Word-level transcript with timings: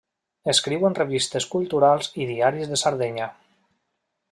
Escriu 0.53 0.87
en 0.89 0.95
revistes 0.99 1.47
culturals 1.51 2.11
i 2.25 2.29
diaris 2.31 2.73
de 2.73 2.83
Sardenya. 2.85 3.31